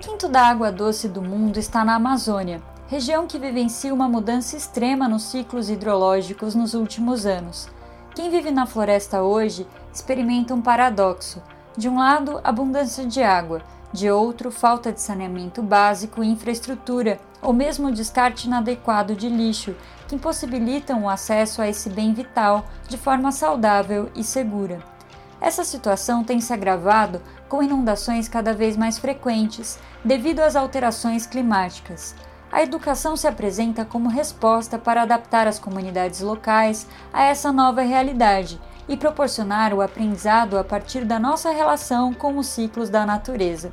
[0.00, 5.06] quinto da água doce do mundo está na Amazônia, região que vivencia uma mudança extrema
[5.06, 7.68] nos ciclos hidrológicos nos últimos anos.
[8.14, 11.42] Quem vive na floresta hoje experimenta um paradoxo:
[11.76, 13.60] de um lado, abundância de água,
[13.92, 19.76] de outro, falta de saneamento básico e infraestrutura, ou mesmo descarte inadequado de lixo,
[20.08, 24.78] que impossibilitam o acesso a esse bem vital de forma saudável e segura.
[25.40, 27.20] Essa situação tem se agravado
[27.50, 32.14] com inundações cada vez mais frequentes devido às alterações climáticas.
[32.50, 38.60] A educação se apresenta como resposta para adaptar as comunidades locais a essa nova realidade
[38.88, 43.72] e proporcionar o aprendizado a partir da nossa relação com os ciclos da natureza.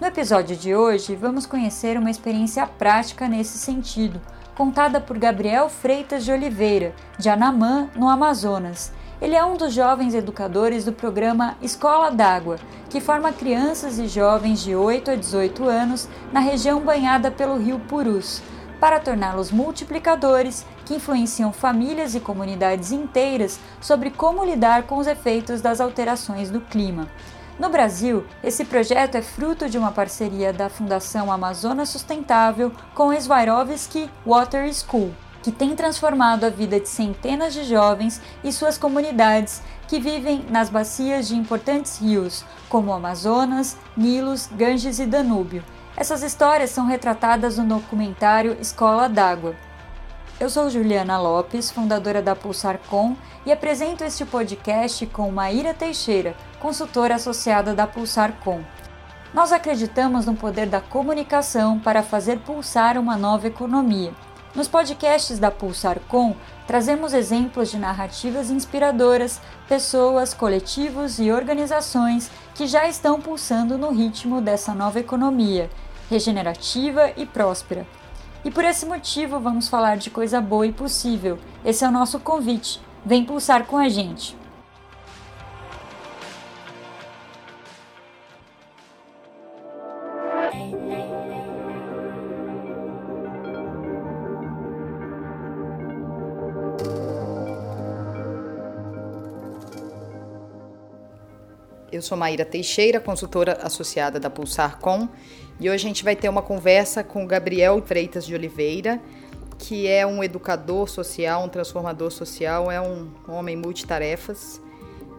[0.00, 4.20] No episódio de hoje, vamos conhecer uma experiência prática nesse sentido,
[4.56, 8.92] contada por Gabriel Freitas de Oliveira, de Anamã, no Amazonas.
[9.20, 14.62] Ele é um dos jovens educadores do programa Escola d'Água, que forma crianças e jovens
[14.62, 18.42] de 8 a 18 anos na região banhada pelo rio Purus,
[18.80, 25.60] para torná-los multiplicadores que influenciam famílias e comunidades inteiras sobre como lidar com os efeitos
[25.60, 27.06] das alterações do clima.
[27.58, 33.20] No Brasil, esse projeto é fruto de uma parceria da Fundação Amazonas Sustentável com a
[33.20, 39.62] Swarovski Water School, que tem transformado a vida de centenas de jovens e suas comunidades
[39.88, 45.64] que vivem nas bacias de importantes rios, como Amazonas, Nilos, Ganges e Danúbio.
[45.96, 49.54] Essas histórias são retratadas no documentário Escola d'Água.
[50.38, 56.34] Eu sou Juliana Lopes, fundadora da Pulsar Com, e apresento este podcast com Maíra Teixeira,
[56.58, 58.62] consultora associada da Pulsar Com.
[59.34, 64.12] Nós acreditamos no poder da comunicação para fazer pulsar uma nova economia.
[64.54, 66.34] Nos podcasts da Pulsar Com,
[66.66, 74.40] trazemos exemplos de narrativas inspiradoras, pessoas, coletivos e organizações que já estão pulsando no ritmo
[74.40, 75.70] dessa nova economia,
[76.08, 77.86] regenerativa e próspera
[78.44, 81.38] e por esse motivo vamos falar de coisa boa e possível.
[81.64, 82.80] Esse é o nosso convite.
[83.04, 84.36] Vem pulsar com a gente.
[102.00, 105.06] Eu sou Maíra Teixeira, consultora associada da Pulsar Com,
[105.60, 108.98] e hoje a gente vai ter uma conversa com Gabriel Freitas de Oliveira,
[109.58, 114.62] que é um educador social, um transformador social, é um homem multitarefas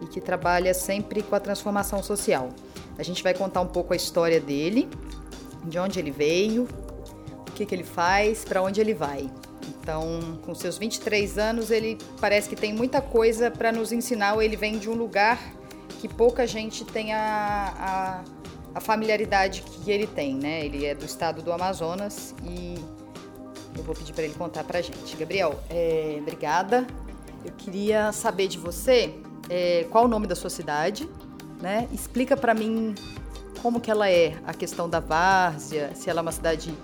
[0.00, 2.48] e que trabalha sempre com a transformação social.
[2.98, 4.88] A gente vai contar um pouco a história dele,
[5.62, 6.66] de onde ele veio,
[7.46, 9.30] o que, que ele faz, para onde ele vai.
[9.80, 14.56] Então, com seus 23 anos, ele parece que tem muita coisa para nos ensinar, ele
[14.56, 15.61] vem de um lugar
[16.02, 18.42] que pouca gente tem a, a
[18.74, 20.64] a familiaridade que ele tem, né?
[20.64, 22.74] Ele é do estado do Amazonas e
[23.76, 25.16] eu vou pedir para ele contar para gente.
[25.16, 26.86] Gabriel, é, obrigada.
[27.44, 29.14] Eu queria saber de você
[29.50, 31.08] é, qual o nome da sua cidade,
[31.60, 31.88] né?
[31.92, 32.94] Explica para mim
[33.60, 36.74] como que ela é, a questão da várzea, se ela é uma cidade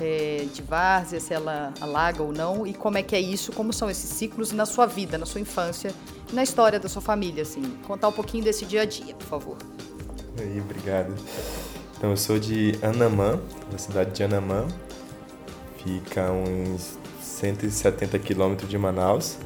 [0.00, 3.72] é, de várzea, se ela alaga ou não, e como é que é isso, como
[3.72, 5.92] são esses ciclos na sua vida, na sua infância,
[6.32, 7.62] na história da sua família, assim.
[7.86, 9.56] Contar um pouquinho desse dia a dia, por favor.
[10.38, 11.14] Aí, obrigado.
[11.96, 13.40] Então, eu sou de Anamã,
[13.70, 14.66] da cidade de Anamã.
[15.82, 19.38] Fica uns 170 quilômetros de Manaus.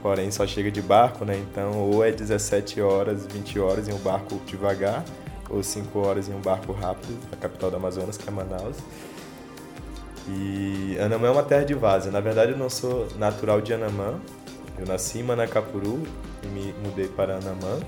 [0.00, 1.36] Porém, só chega de barco, né?
[1.36, 5.04] Então, ou é 17 horas, 20 horas em um barco devagar,
[5.48, 8.76] ou 5 horas em um barco rápido, da capital do Amazonas, que é Manaus.
[10.28, 12.10] E Anamã é uma terra de vaza.
[12.10, 14.20] Na verdade, eu não sou natural de Anamã.
[14.78, 16.02] Eu nasci em Manacapuru
[16.42, 17.78] e me mudei para Anamã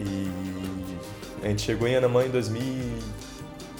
[0.00, 0.30] e
[1.42, 2.62] a gente chegou em Anamã em 2000,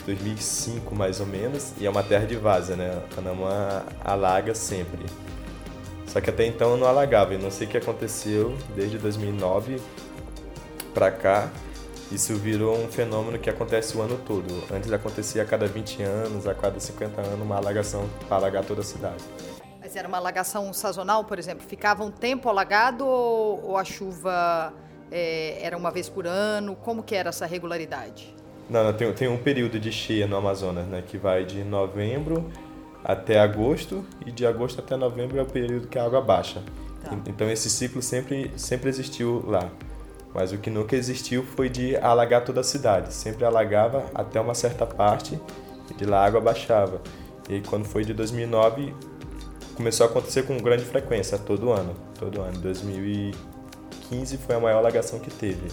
[0.07, 3.03] 2005, mais ou menos, e é uma terra de vaza, né?
[3.17, 5.05] Anamã alaga sempre.
[6.07, 9.81] Só que até então não alagava, e não sei o que aconteceu desde 2009
[10.93, 11.51] para cá.
[12.11, 14.65] Isso virou um fenômeno que acontece o ano todo.
[14.73, 18.81] Antes acontecia a cada 20 anos, a cada 50 anos, uma alagação para alagar toda
[18.81, 19.23] a cidade.
[19.81, 21.65] Mas era uma alagação sazonal, por exemplo?
[21.67, 24.75] Ficava um tempo alagado ou, ou a chuva
[25.11, 26.75] é, era uma vez por ano?
[26.75, 28.35] Como que era essa regularidade?
[28.69, 32.51] Não, não tem, tem um período de cheia no Amazonas, né, que vai de novembro
[33.05, 36.63] até agosto e de agosto até novembro é o período que a água baixa.
[37.03, 37.17] Tá.
[37.27, 39.71] Então esse ciclo sempre, sempre existiu lá.
[40.35, 43.13] Mas o que nunca existiu foi de alagar toda a cidade.
[43.13, 45.39] Sempre alagava até uma certa parte
[45.91, 47.01] e de lá a água baixava.
[47.49, 48.95] E quando foi de 2009
[49.75, 52.59] começou a acontecer com grande frequência, todo ano, todo ano.
[52.59, 53.33] 2000
[54.11, 55.69] 2015 foi a maior alagação que teve.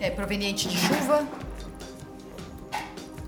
[0.00, 1.26] é proveniente de chuva?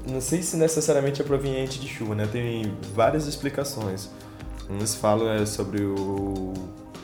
[0.06, 2.26] não sei se necessariamente é proveniente de chuva, né?
[2.26, 4.10] Tem várias explicações.
[4.68, 6.54] Uns falam é sobre o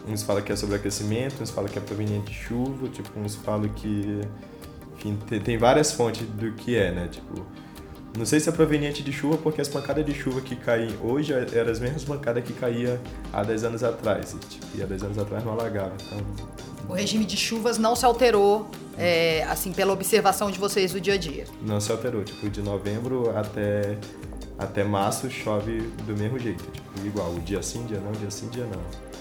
[0.07, 3.35] uns falam que é sobre aquecimento, uns falam que é proveniente de chuva, tipo, uns
[3.35, 4.21] falam que
[4.97, 7.09] enfim, tem, várias fontes do que é, né?
[7.11, 7.45] Tipo,
[8.17, 11.33] não sei se é proveniente de chuva, porque as pancadas de chuva que caem hoje
[11.33, 13.01] eram as mesmas pancadas que caía
[13.33, 14.33] há 10 anos atrás.
[14.33, 15.93] E, tipo, e há 10 anos atrás não alagava.
[16.07, 16.57] Então...
[16.89, 21.15] O regime de chuvas não se alterou, é, assim, pela observação de vocês do dia
[21.15, 21.45] a dia?
[21.61, 22.25] Não se alterou.
[22.25, 23.99] Tipo, de novembro até,
[24.59, 26.65] até março chove do mesmo jeito.
[26.71, 27.35] Tipo, igual.
[27.35, 29.16] O dia sim, dia não, dia sim, dia não.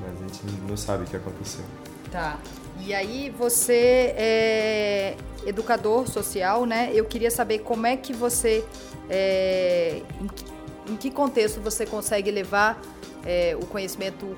[0.00, 1.64] Mas a gente não sabe o que aconteceu.
[2.10, 2.38] Tá.
[2.80, 6.90] E aí você é educador social, né?
[6.92, 8.64] Eu queria saber como é que você,
[9.08, 10.44] é, em, que,
[10.92, 12.80] em, que contexto você consegue levar
[13.24, 14.36] é, o conhecimento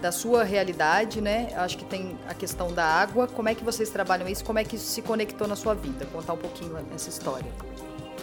[0.00, 1.48] da sua realidade, né?
[1.56, 3.26] Acho que tem a questão da água.
[3.26, 4.44] Como é que vocês trabalham isso?
[4.44, 6.06] Como é que isso se conectou na sua vida?
[6.06, 7.50] Contar um pouquinho essa história.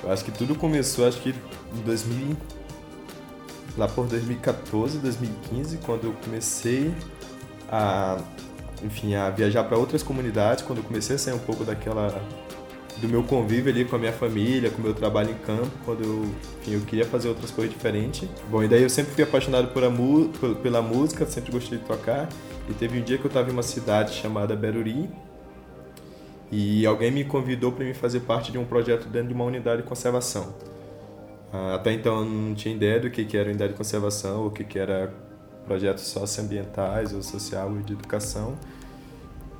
[0.03, 2.37] Eu acho que tudo começou, acho que em 2000,
[3.77, 6.93] lá por 2014, 2015, quando eu comecei
[7.69, 8.17] a
[8.83, 12.21] enfim, a viajar para outras comunidades, quando eu comecei a sair um pouco daquela
[12.97, 16.03] do meu convívio ali com a minha família, com o meu trabalho em campo, quando
[16.03, 16.23] eu,
[16.61, 18.27] enfim, eu queria fazer outras coisas diferentes.
[18.49, 19.89] Bom, e daí eu sempre fui apaixonado por a
[20.63, 22.27] pela música, sempre gostei de tocar.
[22.67, 25.09] E teve um dia que eu estava em uma cidade chamada Beruri
[26.51, 29.83] e alguém me convidou para me fazer parte de um projeto dentro de uma unidade
[29.83, 30.53] de conservação.
[31.51, 34.51] Ah, até então eu não tinha ideia do que, que era unidade de conservação, o
[34.51, 35.13] que, que era
[35.65, 38.57] projetos socioambientais ou social ou de educação.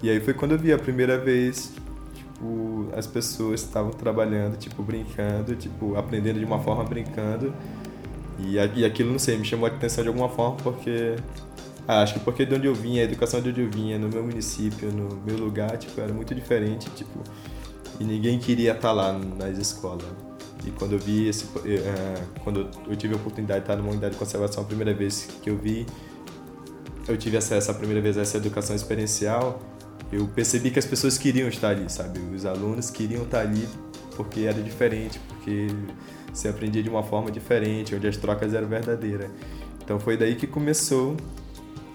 [0.01, 1.73] E aí foi quando eu vi a primeira vez,
[2.13, 7.53] tipo, as pessoas estavam trabalhando, tipo, brincando, tipo, aprendendo de uma forma brincando.
[8.39, 11.15] E, e aquilo, não sei, me chamou a atenção de alguma forma porque
[11.87, 14.09] ah, acho que porque de onde eu vinha, a educação de onde eu vinha, no
[14.09, 17.23] meu município, no meu lugar, tipo, era muito diferente, tipo,
[17.97, 20.05] e ninguém queria estar lá nas escolas.
[20.67, 24.13] E quando eu vi esse, é, quando eu tive a oportunidade de estar numa unidade
[24.13, 25.85] de conservação a primeira vez que eu vi,
[27.07, 29.61] eu tive acesso a primeira vez a essa educação experiencial,
[30.11, 32.19] eu percebi que as pessoas queriam estar ali, sabe?
[32.19, 33.67] Os alunos queriam estar ali
[34.17, 35.67] porque era diferente, porque
[36.33, 39.31] se aprendia de uma forma diferente, onde as trocas eram verdadeiras.
[39.81, 41.15] Então foi daí que começou.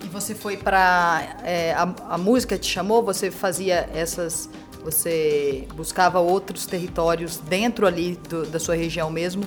[0.03, 3.03] E você foi para é, a, a música te chamou?
[3.05, 4.49] Você fazia essas
[4.85, 9.45] você buscava outros territórios dentro ali do, da sua região mesmo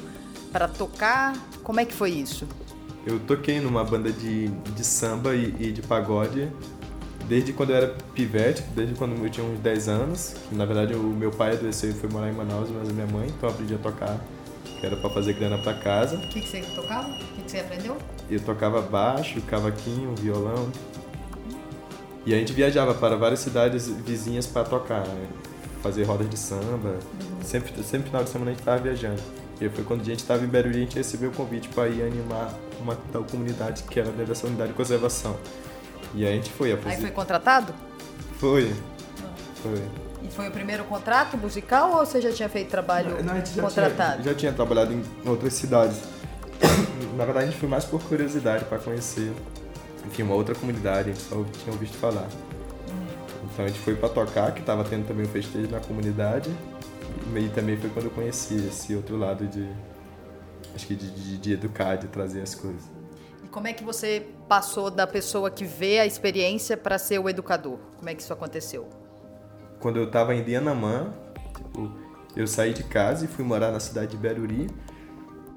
[0.51, 1.35] para tocar?
[1.63, 2.47] Como é que foi isso?
[3.05, 6.51] Eu toquei numa banda de, de samba e, e de pagode
[7.27, 10.35] desde quando eu era pivete, desde quando eu tinha uns 10 anos.
[10.51, 13.27] Na verdade, o meu pai adoeceu e foi morar em Manaus, mas a minha mãe,
[13.27, 14.19] então eu aprendi a tocar,
[14.79, 16.17] que era para fazer grana para casa.
[16.17, 17.09] O que, que você tocava?
[17.09, 17.97] O que, que você aprendeu?
[18.29, 20.69] Eu tocava baixo, cavaquinho, violão.
[22.25, 25.27] E a gente viajava para várias cidades vizinhas para tocar, né?
[25.85, 26.89] fazer rodas de samba.
[26.89, 27.43] Uhum.
[27.43, 29.21] Sempre, sempre final de semana a gente estava viajando.
[29.61, 32.01] E foi quando a gente estava em Barueri, a gente recebeu o convite para ir
[32.01, 35.37] animar uma tal comunidade que era dentro dessa unidade de conservação.
[36.15, 36.73] E a gente foi.
[36.73, 37.73] A aí foi contratado?
[38.39, 38.73] Foi.
[39.61, 39.81] Foi.
[40.23, 44.23] E foi o primeiro contrato musical ou você já tinha feito trabalho não, não, contratado?
[44.23, 45.99] Tinha, já tinha trabalhado em outras cidades.
[47.15, 49.31] Na verdade, a gente foi mais por curiosidade para conhecer
[50.07, 52.27] enfim, uma outra comunidade, a gente só tinha ouvido falar.
[53.43, 56.49] Então a gente foi para tocar, que estava tendo também um festejo na comunidade,
[57.35, 59.67] e também foi quando eu conheci esse outro lado de,
[60.73, 62.83] acho que de, de, de educar, de trazer as coisas.
[63.43, 67.29] E como é que você passou da pessoa que vê a experiência para ser o
[67.29, 67.79] educador?
[67.97, 68.89] Como é que isso aconteceu?
[69.79, 71.13] Quando eu estava em Dianamã,
[71.55, 71.91] tipo,
[72.35, 74.67] eu saí de casa e fui morar na cidade de Beruri.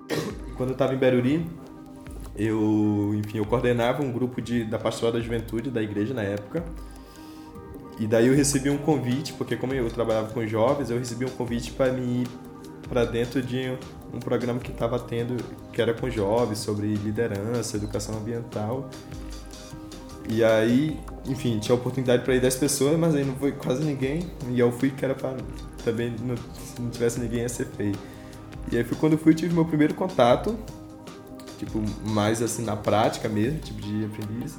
[0.57, 1.47] Quando eu estava em Beruri,
[2.39, 6.65] eu, enfim, eu coordenava um grupo de, da Pastoral da Juventude da igreja na época.
[7.99, 11.31] E daí eu recebi um convite, porque como eu trabalhava com jovens, eu recebi um
[11.31, 12.29] convite para me ir
[12.89, 13.77] para dentro de
[14.15, 15.37] um programa que estava tendo,
[15.73, 18.89] que era com jovens, sobre liderança, educação ambiental.
[20.31, 24.31] E aí, enfim, tinha oportunidade para ir 10 pessoas, mas aí não foi quase ninguém.
[24.49, 25.37] E eu fui que era para
[25.85, 27.97] também, não, se não tivesse ninguém ia ser feio.
[28.71, 30.57] E aí foi quando eu fui, tive meu primeiro contato
[31.59, 34.57] tipo, mais assim na prática mesmo, tipo de aprendiz.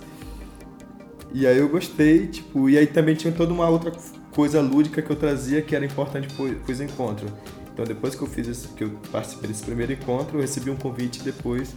[1.33, 3.91] E aí eu gostei, tipo, e aí também tinha toda uma outra
[4.31, 7.31] coisa lúdica que eu trazia que era importante para os encontros.
[7.71, 10.75] Então depois que eu fiz esse, que eu participei desse primeiro encontro, eu recebi um
[10.75, 11.73] convite depois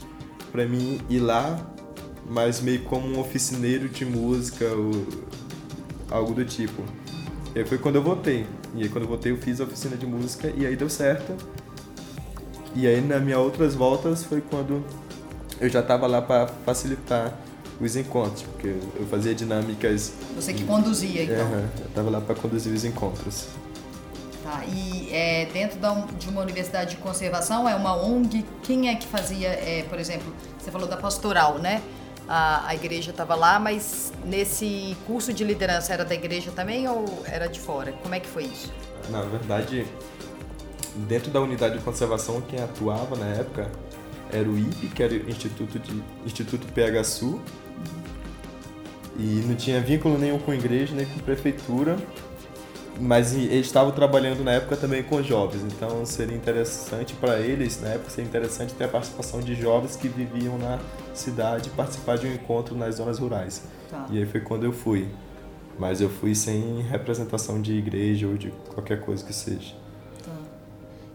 [0.51, 1.59] para mim ir lá,
[2.29, 5.07] mas meio como um oficineiro de música ou
[6.11, 6.83] algo do tipo.
[7.55, 8.47] E aí foi quando eu voltei.
[8.75, 11.35] E aí quando eu voltei eu fiz a oficina de música e aí deu certo.
[12.75, 14.85] E aí nas minhas outras voltas foi quando
[15.63, 17.33] eu já estava lá para facilitar
[17.81, 20.13] os encontros, porque eu fazia dinâmicas.
[20.35, 21.37] Você que conduzia, então?
[21.37, 23.47] É, eu estava lá para conduzir os encontros.
[24.43, 28.97] Tá, e é, dentro da, de uma universidade de conservação, é uma ONG, quem é
[28.97, 31.81] que fazia, é, por exemplo, você falou da pastoral, né?
[32.29, 37.23] A, a igreja estava lá, mas nesse curso de liderança era da igreja também ou
[37.25, 37.93] era de fora?
[38.03, 38.73] Como é que foi isso?
[39.11, 39.87] Na verdade,
[40.97, 43.71] dentro da unidade de conservação, quem atuava na época
[44.33, 47.41] era o IPE, que era o Instituto, de, Instituto PHSU,
[49.19, 51.99] e não tinha vínculo nenhum com igreja, nem com prefeitura,
[53.01, 57.89] mas eles estavam trabalhando na época também com jovens, então seria interessante para eles, na
[57.89, 60.79] época seria interessante ter a participação de jovens que viviam na
[61.15, 63.63] cidade participar de um encontro nas zonas rurais.
[63.91, 64.07] Tá.
[64.11, 65.09] E aí foi quando eu fui.
[65.79, 69.75] Mas eu fui sem representação de igreja ou de qualquer coisa que seja.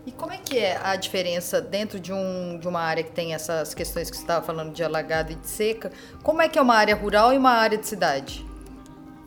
[0.07, 3.33] E como é que é a diferença dentro de, um, de uma área que tem
[3.33, 5.91] essas questões que você estava falando de alagado e de seca?
[6.23, 8.45] Como é que é uma área rural e uma área de cidade?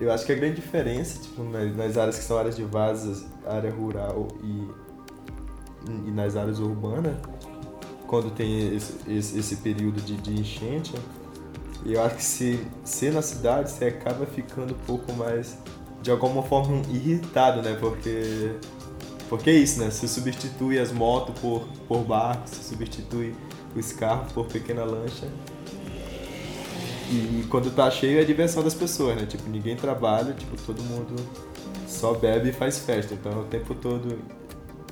[0.00, 3.70] Eu acho que a grande diferença tipo, nas, áreas que são áreas de vazas, área
[3.70, 4.68] rural e,
[6.08, 7.14] e nas áreas urbanas,
[8.06, 10.94] quando tem esse, esse, esse período de, de enchente,
[11.84, 15.58] eu acho que se ser na cidade, você acaba ficando um pouco mais,
[16.00, 17.76] de alguma forma, irritado, né?
[17.78, 18.54] Porque,
[19.30, 19.88] porque é isso, né?
[19.88, 23.32] Você substitui as motos por, por barcos, você substitui
[23.76, 25.28] os carros por pequena lancha.
[27.08, 29.26] E quando tá cheio é a diversão das pessoas, né?
[29.26, 31.14] Tipo, ninguém trabalha, tipo, todo mundo
[31.87, 33.14] só bebe e faz festa.
[33.14, 34.18] Então o tempo todo,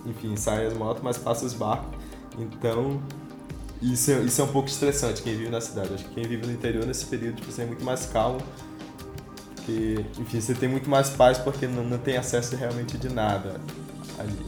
[0.06, 1.98] enfim, saem as motos, mas passa os barcos.
[2.38, 3.02] Então,
[3.82, 5.94] isso é, isso é um pouco estressante, quem vive na cidade.
[5.94, 8.38] Acho que quem vive no interior nesse período, tipo, você é muito mais calmo.
[9.56, 13.60] Porque, enfim, você tem muito mais paz porque não, não tem acesso realmente de nada
[14.18, 14.46] ali.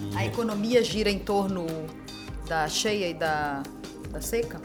[0.00, 0.16] E...
[0.16, 1.66] A economia gira em torno
[2.48, 3.62] da cheia e da,
[4.10, 4.60] da seca?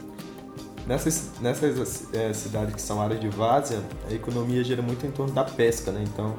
[0.86, 5.32] Nessas, nessas é, cidades que são áreas de várzea, a economia gira muito em torno
[5.32, 6.02] da pesca, né?
[6.06, 6.36] Então,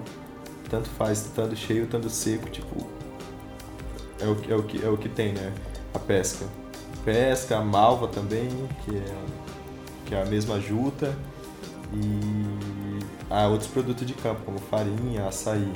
[0.70, 2.88] tanto faz, tanto cheio, tanto seco, tipo,
[4.20, 5.54] é o, é o, que, é o que tem, né?
[5.94, 6.46] A pesca.
[7.06, 8.50] Pesca, a malva também,
[8.84, 9.16] que é,
[10.06, 11.16] que é a mesma juta,
[11.94, 15.72] e há outros produtos de campo, como farinha, açaí.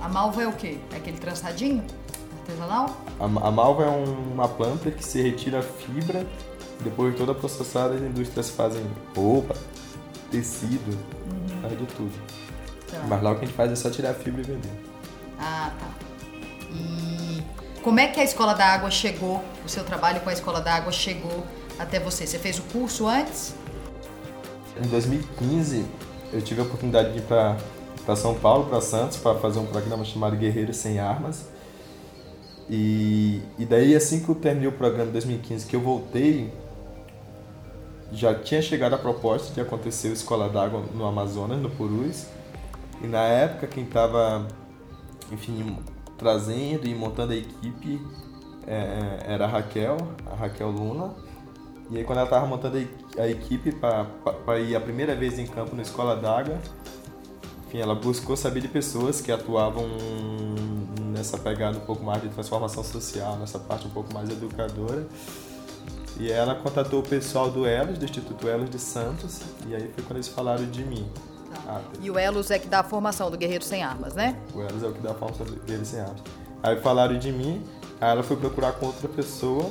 [0.00, 0.78] A malva é o quê?
[0.92, 1.84] É aquele trançadinho
[2.40, 2.96] artesanal?
[3.18, 6.26] A, a malva é uma planta que se retira a fibra
[6.82, 8.82] depois de toda processada, as indústrias fazem
[9.14, 9.54] roupa,
[10.30, 11.60] tecido, uhum.
[11.60, 12.12] faz de tudo.
[12.90, 13.04] Tá.
[13.06, 14.70] Mas lá o que a gente faz é só tirar a fibra e vender.
[15.38, 15.86] Ah, tá.
[16.72, 17.42] E
[17.82, 20.74] como é que a Escola da Água chegou, o seu trabalho com a Escola da
[20.74, 21.46] Água chegou
[21.78, 22.26] até você?
[22.26, 23.54] Você fez o curso antes?
[24.82, 25.84] Em 2015,
[26.32, 27.56] eu tive a oportunidade de ir para
[28.16, 31.46] São Paulo, para Santos, para fazer um programa chamado Guerreiros Sem Armas.
[32.68, 36.52] E, e daí, assim que eu terminei o programa em 2015, que eu voltei,
[38.12, 42.26] já tinha chegado a proposta de acontecer o Escola d'Água no Amazonas, no Purus.
[43.02, 44.46] E na época quem estava,
[45.32, 45.78] enfim,
[46.18, 48.00] trazendo e montando a equipe
[48.66, 48.74] é,
[49.26, 49.96] é era a Raquel,
[50.30, 51.14] a Raquel Luna.
[51.90, 52.76] E aí quando ela estava montando
[53.18, 56.58] a equipe para ir a primeira vez em campo na Escola d'Água,
[57.70, 59.86] enfim, ela buscou saber de pessoas que atuavam
[61.12, 65.06] nessa pegada um pouco mais de transformação social, nessa parte um pouco mais educadora.
[66.18, 70.02] E ela contatou o pessoal do Elos, do Instituto Elos de Santos, e aí foi
[70.02, 71.08] quando eles falaram de mim.
[71.68, 74.36] Ah, e o Elos é que dá a formação do Guerreiro Sem Armas, né?
[74.52, 76.22] O Elos é o que dá a formação do Guerreiro Sem Armas.
[76.64, 77.62] Aí falaram de mim,
[78.00, 79.70] aí ela foi procurar com outra pessoa,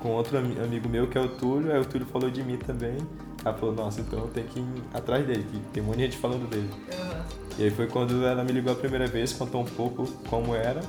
[0.00, 2.98] com outro amigo meu que é o Túlio, aí o Túlio falou de mim também.
[3.44, 6.48] Ela falou, nossa, então eu tenho que ir atrás dele, que tem muita gente falando
[6.48, 6.70] dele.
[6.92, 7.22] Uhum.
[7.58, 10.80] E aí foi quando ela me ligou a primeira vez, contou um pouco como era.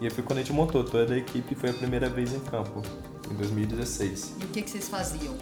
[0.00, 2.40] E aí foi quando a gente montou toda a equipe, foi a primeira vez em
[2.40, 2.82] campo
[3.30, 4.34] em 2016.
[4.40, 5.34] E o que, que vocês faziam?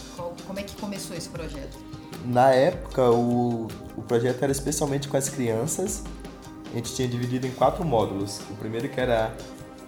[0.46, 1.76] como é que começou esse projeto?
[2.24, 6.04] Na época, o, o projeto era especialmente com as crianças.
[6.72, 8.40] A gente tinha dividido em quatro módulos.
[8.50, 9.34] O primeiro que era,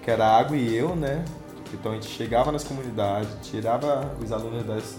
[0.03, 1.25] que era água e eu, né?
[1.73, 4.97] Então a gente chegava nas comunidades, tirava os alunos das,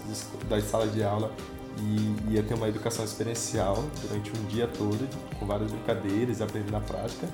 [0.48, 1.32] das salas de aula
[1.80, 5.08] e ia ter uma educação experiencial durante um dia todo,
[5.38, 7.28] com várias brincadeiras, aprendendo na prática.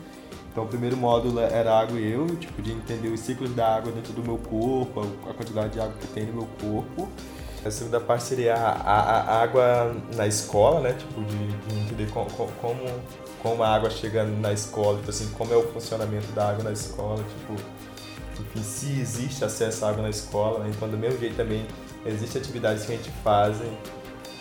[0.55, 3.91] Então, o primeiro módulo era água e eu, tipo, de entender os ciclos da água
[3.91, 7.09] dentro do meu corpo, a quantidade de água que tem no meu corpo.
[7.64, 10.93] A segunda parte seria a, a, água na escola, né?
[10.93, 12.81] Tipo, de, de entender como, como,
[13.43, 16.73] como a água chega na escola, tipo assim, como é o funcionamento da água na
[16.73, 17.61] escola, tipo,
[18.41, 20.71] enfim, se existe acesso à água na escola, né?
[20.75, 21.67] Então, do mesmo jeito também,
[22.07, 23.57] existem atividades que a gente faz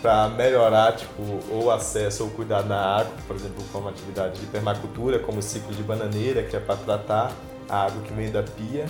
[0.04, 5.18] para melhorar tipo ou acesso ou cuidado na água, por exemplo, como atividade de permacultura,
[5.18, 7.32] como o ciclo de bananeira, que é para tratar
[7.68, 8.84] a água que vem da pia.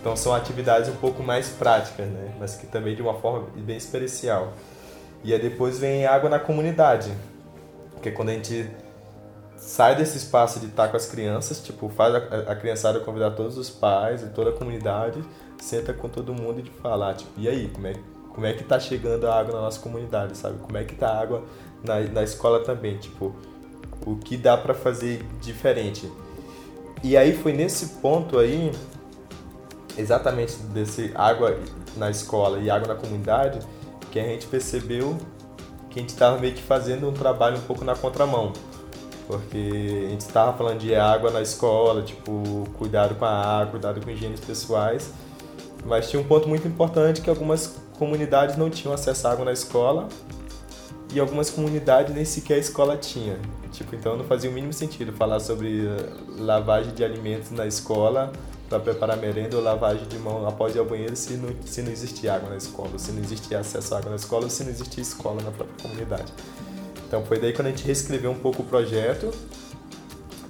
[0.00, 2.34] Então são atividades um pouco mais práticas, né?
[2.38, 4.54] mas que também de uma forma bem especial.
[5.22, 7.12] E aí depois vem água na comunidade,
[8.02, 8.68] que é quando a gente
[9.56, 12.18] sai desse espaço de estar com as crianças, tipo, faz a,
[12.52, 15.22] a criançada convidar todos os pais e toda a comunidade,
[15.58, 17.94] senta com todo mundo e de falar, tipo, e aí, como é,
[18.28, 20.58] como é que tá chegando a água na nossa comunidade, sabe?
[20.58, 21.42] Como é que tá a água
[21.82, 23.34] na, na escola também, tipo,
[24.04, 26.10] o que dá para fazer diferente.
[27.02, 28.72] E aí foi nesse ponto aí,
[29.96, 31.58] exatamente desse água
[31.96, 33.58] na escola e água na comunidade,
[34.10, 35.16] que a gente percebeu
[35.90, 38.52] que a gente estava meio que fazendo um trabalho um pouco na contramão.
[39.26, 44.00] Porque a gente estava falando de água na escola, tipo, cuidado com a água, cuidado
[44.00, 45.10] com higienes pessoais.
[45.84, 49.52] Mas tinha um ponto muito importante que algumas comunidades não tinham acesso à água na
[49.52, 50.08] escola
[51.12, 53.38] e algumas comunidades nem sequer a escola tinha.
[53.72, 55.96] Tipo, então não fazia o mínimo sentido falar sobre eh,
[56.38, 58.32] lavagem de alimentos na escola
[58.68, 61.92] para preparar merenda ou lavagem de mão após ir ao banheiro se não, se não
[61.92, 65.02] existia água na escola, se não existia acesso à água na escola se não existia
[65.02, 66.32] escola na própria comunidade.
[67.06, 69.32] Então foi daí quando a gente reescreveu um pouco o projeto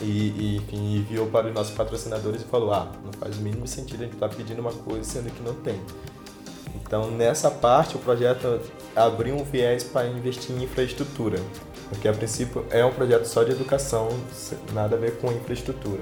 [0.02, 3.66] e, e enfim, enviou para os nossos patrocinadores e falou: ah, não faz o mínimo
[3.66, 5.80] sentido a gente estar tá pedindo uma coisa sendo que não tem.
[6.74, 8.60] Então nessa parte o projeto
[8.94, 11.38] abriu um viés para investir em infraestrutura,
[11.88, 14.08] porque a princípio é um projeto só de educação,
[14.72, 16.00] nada a ver com infraestrutura.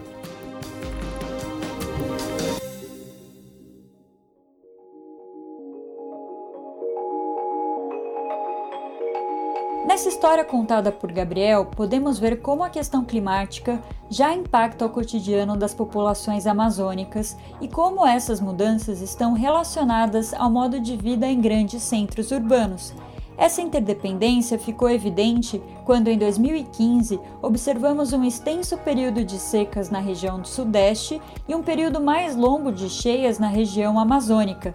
[10.25, 13.79] História contada por Gabriel, podemos ver como a questão climática
[14.09, 20.81] já impacta o cotidiano das populações amazônicas e como essas mudanças estão relacionadas ao modo
[20.81, 22.95] de vida em grandes centros urbanos.
[23.37, 30.41] Essa interdependência ficou evidente quando, em 2015, observamos um extenso período de secas na região
[30.41, 34.75] do Sudeste e um período mais longo de cheias na região amazônica.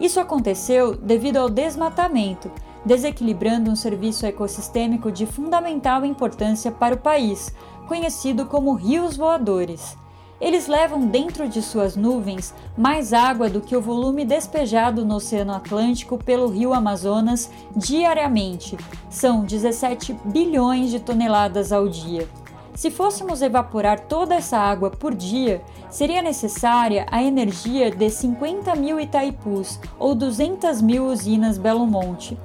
[0.00, 2.50] Isso aconteceu devido ao desmatamento
[2.84, 7.54] desequilibrando um serviço ecossistêmico de fundamental importância para o país,
[7.86, 9.96] conhecido como rios voadores.
[10.40, 15.52] Eles levam dentro de suas nuvens mais água do que o volume despejado no Oceano
[15.52, 18.78] Atlântico pelo rio Amazonas diariamente.
[19.10, 22.26] São 17 bilhões de toneladas ao dia.
[22.74, 28.98] Se fôssemos evaporar toda essa água por dia, seria necessária a energia de 50 mil
[28.98, 32.38] Itaipus ou 200 mil usinas Belo Monte.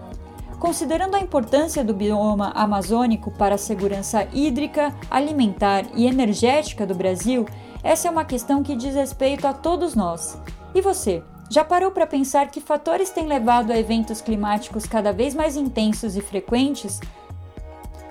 [0.59, 7.45] Considerando a importância do bioma amazônico para a segurança hídrica, alimentar e energética do Brasil,
[7.83, 10.37] essa é uma questão que diz respeito a todos nós.
[10.73, 11.21] E você?
[11.49, 16.15] Já parou para pensar que fatores têm levado a eventos climáticos cada vez mais intensos
[16.15, 16.99] e frequentes?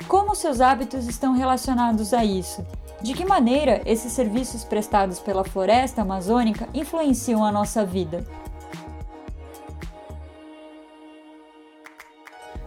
[0.06, 2.64] Como seus hábitos estão relacionados a isso?
[3.02, 8.24] De que maneira esses serviços prestados pela floresta amazônica influenciam a nossa vida?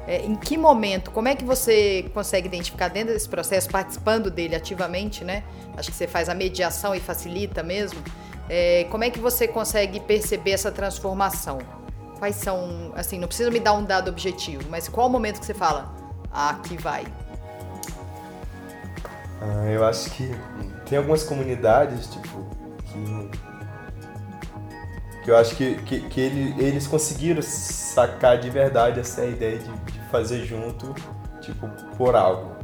[0.08, 4.56] É, em que momento, como é que você consegue identificar dentro desse processo, participando dele
[4.56, 5.43] ativamente, né?
[5.76, 8.02] Acho que você faz a mediação e facilita mesmo.
[8.50, 11.60] É, como é que você consegue perceber essa transformação?
[12.17, 15.46] Quais são, assim, não precisa me dar um dado objetivo, mas qual o momento que
[15.46, 15.93] você fala,
[16.32, 17.06] ah, aqui vai?
[19.41, 20.32] Ah, eu acho que
[20.86, 22.48] tem algumas comunidades, tipo,
[22.86, 23.48] que
[25.28, 29.65] que eu acho que, que, que ele, eles conseguiram sacar de verdade essa ideia de,
[29.91, 30.93] de fazer junto,
[31.41, 31.67] tipo,
[31.98, 32.58] por algo.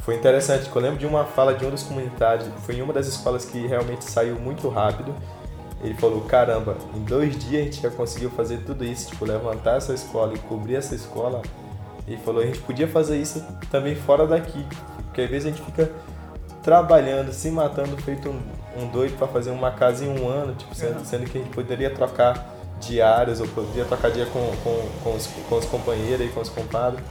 [0.00, 3.08] Foi interessante, eu lembro de uma fala de um dos comunitários, foi em uma das
[3.08, 5.12] escolas que realmente saiu muito rápido.
[5.82, 9.76] Ele falou: caramba, em dois dias a gente já conseguiu fazer tudo isso, tipo, levantar
[9.76, 11.42] essa escola e cobrir essa escola.
[12.06, 14.64] Ele falou: a gente podia fazer isso também fora daqui,
[15.04, 15.90] porque às vezes a gente fica
[16.62, 18.40] trabalhando, se matando, feito um,
[18.76, 21.52] um doido para fazer uma casa em um ano, tipo, sendo, sendo que a gente
[21.52, 26.30] poderia trocar diários ou poderia trocar dia com, com, com, os, com os companheiros e
[26.30, 27.02] com os compadres.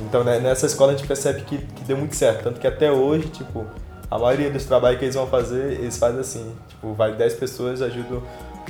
[0.00, 2.92] Então né, nessa escola a gente percebe que, que deu muito certo, tanto que até
[2.92, 3.66] hoje, tipo,
[4.10, 7.80] a maioria dos trabalhos que eles vão fazer, eles fazem assim, tipo, vai 10 pessoas,
[7.80, 8.22] ajudam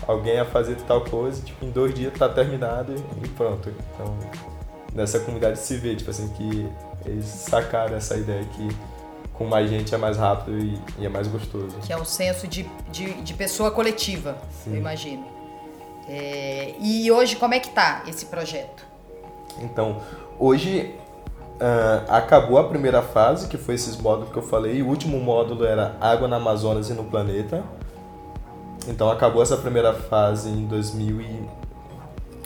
[0.06, 3.72] alguém a fazer tal coisa, tipo, em dois dias tá terminado e, e pronto.
[3.94, 4.16] Então,
[4.94, 6.68] nessa comunidade se vê, tipo assim, que
[7.04, 8.68] eles sacaram essa ideia que
[9.32, 11.74] com mais gente é mais rápido e, e é mais gostoso.
[11.82, 14.72] Que é um senso de, de, de pessoa coletiva, Sim.
[14.72, 15.24] eu imagino.
[16.12, 18.84] É, e hoje, como é que tá esse projeto?
[19.60, 20.00] Então,
[20.40, 20.92] hoje
[21.60, 24.82] uh, acabou a primeira fase, que foi esses módulos que eu falei.
[24.82, 27.62] O último módulo era Água na Amazonas e no Planeta.
[28.88, 31.48] Então, acabou essa primeira fase em 2000 e...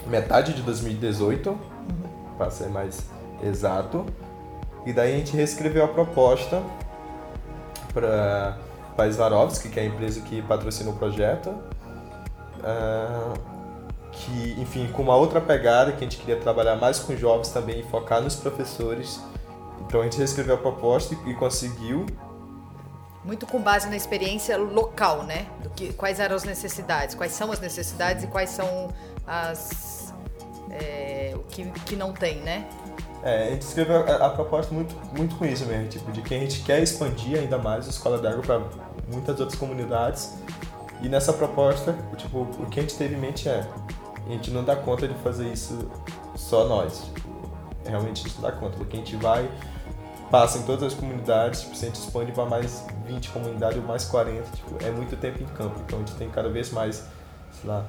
[0.08, 1.58] metade de 2018, uhum.
[2.36, 3.06] para ser mais
[3.42, 4.04] exato.
[4.84, 6.62] E daí a gente reescreveu a proposta
[7.94, 8.58] para
[8.98, 11.48] a Svarovski, que é a empresa que patrocina o projeto.
[12.58, 13.53] Uh,
[14.16, 17.82] que, enfim, com uma outra pegada, que a gente queria trabalhar mais com jovens também,
[17.84, 19.20] focar nos professores
[19.86, 22.06] Então a gente reescreveu a proposta e, e conseguiu
[23.24, 25.46] muito com base na experiência local, né?
[25.62, 28.92] Do que, quais eram as necessidades, quais são as necessidades e quais são
[29.26, 30.12] as
[30.70, 32.68] é, o que, que não tem, né?
[33.22, 36.34] É, a gente escreveu a, a, proposta muito, muito com isso mesmo, tipo, de que
[36.34, 38.60] a gente quer expandir ainda mais a Escola d'Água para
[39.10, 40.34] muitas outras comunidades.
[41.00, 43.66] E nessa proposta, tipo, o que a gente teve em mente é,
[44.26, 45.90] a gente não dá conta de fazer isso
[46.34, 47.04] só nós.
[47.14, 47.28] Tipo,
[47.84, 49.48] realmente a gente não dá conta, porque a gente vai
[50.30, 53.84] passa em todas as comunidades, tipo, se a gente expande para mais 20 comunidades ou
[53.84, 55.78] mais 40, tipo, é muito tempo em campo.
[55.86, 57.06] Então a gente tem cada vez mais,
[57.52, 57.84] sei lá,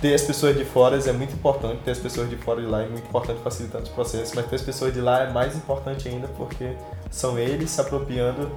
[0.00, 2.82] ter as pessoas de fora é muito importante, ter as pessoas de fora de lá
[2.82, 6.08] é muito importante facilitando os processos, mas ter as pessoas de lá é mais importante
[6.08, 6.76] ainda porque
[7.10, 8.50] são eles se apropriando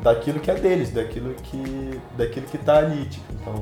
[0.00, 3.54] daquilo que é deles, daquilo que daquilo que está ali, tipo, então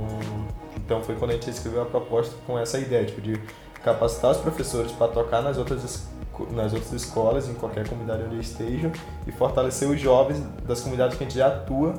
[0.90, 3.40] então foi quando a gente escreveu a proposta com essa ideia, tipo, de
[3.84, 6.08] capacitar os professores para tocar nas outras
[6.50, 8.90] nas outras escolas, em qualquer comunidade onde estejam,
[9.26, 11.94] e fortalecer os jovens das comunidades que a gente já atua,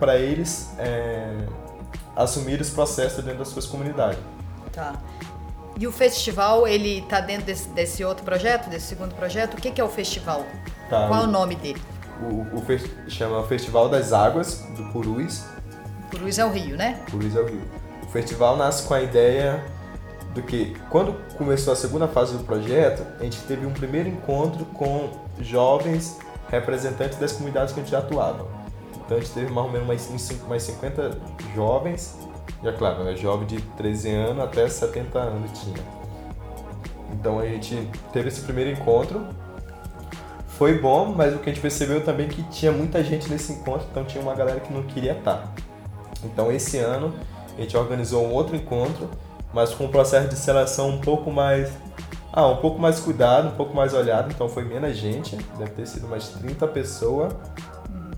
[0.00, 1.46] para eles é,
[2.16, 4.18] assumir os processos dentro das suas comunidades.
[4.72, 5.00] Tá.
[5.78, 9.54] E o festival, ele está dentro desse, desse, outro projeto, desse segundo projeto?
[9.54, 10.44] O que, que é o festival?
[10.90, 11.80] Tá, Qual o, é o nome dele?
[12.20, 15.44] O, o fest, chama Festival das Águas, do Purus.
[16.10, 17.00] Purus é o rio, né?
[17.08, 17.83] Purus é o rio.
[18.14, 19.64] Festival nasce com a ideia
[20.32, 24.64] do que quando começou a segunda fase do projeto, a gente teve um primeiro encontro
[24.66, 26.16] com jovens
[26.48, 28.46] representantes das comunidades que a gente já atuava.
[29.04, 31.18] Então a gente teve mais ou menos mais, mais 50
[31.56, 32.16] jovens,
[32.62, 35.82] é claro, né, jovem de 13 anos até 70 anos tinha.
[37.14, 39.26] Então a gente teve esse primeiro encontro.
[40.50, 43.54] Foi bom, mas o que a gente percebeu também é que tinha muita gente nesse
[43.54, 45.52] encontro, então tinha uma galera que não queria estar.
[46.22, 47.12] Então esse ano
[47.56, 49.08] a gente organizou um outro encontro
[49.54, 51.72] mas com um processo de seleção um pouco mais
[52.32, 55.86] ah, um pouco mais cuidado, um pouco mais olhado, então foi menos gente, deve ter
[55.86, 57.32] sido umas 30 pessoas,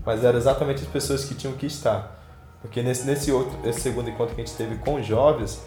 [0.03, 2.19] mas eram exatamente as pessoas que tinham que estar.
[2.59, 5.61] Porque nesse, nesse outro, esse segundo encontro que a gente teve com jovens,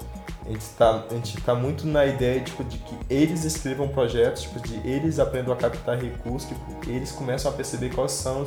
[0.44, 1.04] a gente está
[1.44, 5.56] tá muito na ideia tipo, de que eles escrevam projetos, tipo, de eles aprendam a
[5.56, 6.50] captar recursos,
[6.82, 8.44] que eles começam a perceber quais são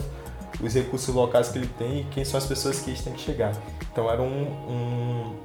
[0.62, 3.22] os recursos locais que ele tem e quem são as pessoas que eles têm que
[3.22, 3.54] chegar.
[3.92, 5.36] Então era um, um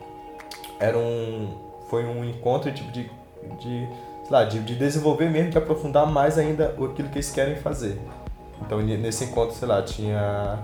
[0.78, 3.10] era um foi um encontro tipo de,
[3.60, 3.88] de,
[4.30, 7.98] lá, de, de desenvolver mesmo, de aprofundar mais ainda aquilo que eles querem fazer.
[8.60, 10.58] Então nesse encontro, sei lá, tinha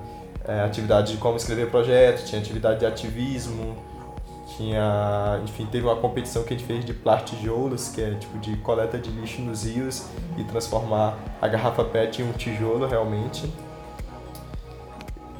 [0.46, 3.76] é, atividade de como escrever projeto, tinha atividade de ativismo,
[4.56, 8.56] tinha, enfim, teve uma competição que a gente fez de plastijolos, que é tipo de
[8.58, 13.50] coleta de lixo nos rios e transformar a garrafa PET em um tijolo realmente.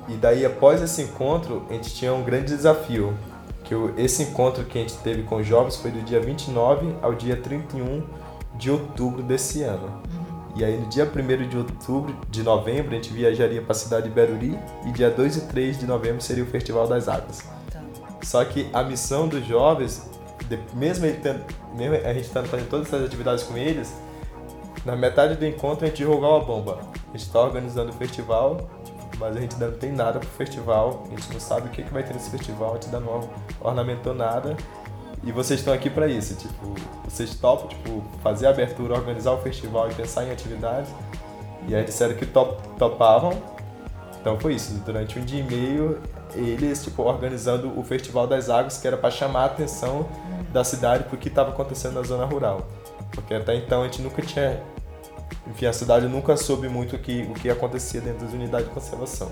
[0.09, 3.17] E daí após esse encontro, a gente tinha um grande desafio,
[3.65, 7.15] que esse encontro que a gente teve com os jovens foi do dia 29 ao
[7.15, 8.03] dia 31
[8.57, 10.03] de outubro desse ano.
[10.55, 14.09] E aí no dia 1 de outubro, de novembro, a gente viajaria para a cidade
[14.09, 17.43] de Beruri e dia 2 e 3 de novembro seria o Festival das Águas.
[17.73, 17.83] Tá.
[18.23, 20.09] Só que a missão dos jovens,
[20.75, 21.43] mesmo, tendo,
[21.75, 23.93] mesmo a gente estando fazendo todas essas atividades com eles,
[24.85, 26.79] na metade do encontro a gente jogou a bomba.
[26.93, 28.69] A gente está organizando o festival
[29.19, 31.83] mas a gente ainda não tem nada pro festival, a gente não sabe o que,
[31.83, 33.29] que vai ter nesse festival, a gente ainda não
[33.61, 34.57] ornamentou nada.
[35.23, 36.75] E vocês estão aqui para isso, tipo,
[37.05, 40.91] vocês topam, tipo, fazer a abertura, organizar o festival e pensar em atividades.
[41.67, 43.33] E aí disseram que top, topavam.
[44.21, 46.01] Então foi isso, durante um dia e meio,
[46.35, 50.07] eles, tipo, organizando o Festival das Águas, que era para chamar a atenção
[50.53, 52.67] da cidade pro que estava acontecendo na zona rural.
[53.13, 54.63] Porque até então a gente nunca tinha
[55.47, 58.75] enfim, a cidade nunca soube muito o que, o que acontecia dentro das unidades de
[58.75, 59.31] conservação.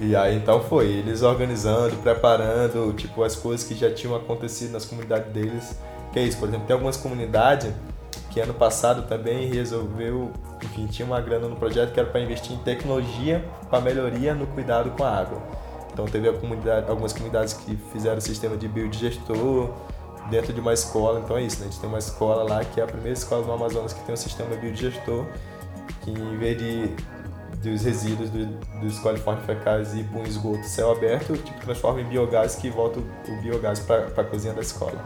[0.00, 4.84] E aí então foi, eles organizando, preparando, tipo, as coisas que já tinham acontecido nas
[4.84, 5.76] comunidades deles.
[6.12, 7.72] Que é isso, por exemplo, tem algumas comunidades
[8.30, 10.30] que ano passado também resolveu,
[10.62, 14.46] enfim, tinha uma grana no projeto que era para investir em tecnologia para melhoria no
[14.46, 15.42] cuidado com a água.
[15.92, 19.70] Então teve comunidade, algumas comunidades que fizeram sistema de biodigestor,
[20.30, 21.20] dentro de uma escola.
[21.20, 21.66] Então é isso, né?
[21.66, 24.14] A gente tem uma escola lá que é a primeira escola do Amazonas que tem
[24.14, 25.26] um sistema biodigestor,
[26.02, 26.96] que em vez de
[27.62, 28.46] dos resíduos do,
[28.80, 33.02] dos coliformes fecais para um esgoto céu aberto, tipo, transforma em biogás que volta o,
[33.02, 35.04] o biogás para a cozinha da escola.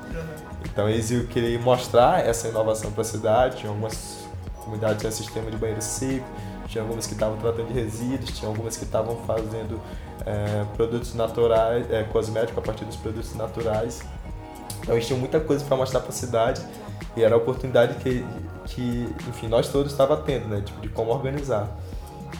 [0.64, 5.56] Então eles queriam mostrar essa inovação para a cidade, tinha algumas comunidades tinham sistema de
[5.56, 6.26] banheiro seco,
[6.66, 9.80] tinha algumas que estavam tratando de resíduos, tinha algumas que estavam fazendo
[10.24, 14.02] é, produtos naturais, é, cosméticos a partir dos produtos naturais.
[14.82, 16.60] Então eles tinham muita coisa para mostrar para a cidade
[17.16, 18.24] e era a oportunidade que,
[18.66, 20.62] que enfim, nós todos estava tendo, né?
[20.64, 21.68] Tipo, de como organizar.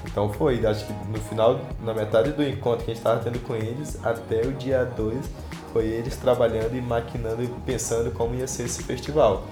[0.04, 3.38] Então foi, acho que no final, na metade do encontro que a gente estava tendo
[3.40, 5.24] com eles, até o dia 2,
[5.72, 9.44] foi eles trabalhando e maquinando e pensando como ia ser esse festival.